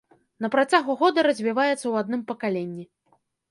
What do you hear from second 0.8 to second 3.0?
года развіваецца ў адным пакаленні.